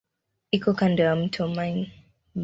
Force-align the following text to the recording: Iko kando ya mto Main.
Iko 0.55 0.69
kando 0.79 1.01
ya 1.07 1.15
mto 1.15 1.43
Main. 1.55 1.79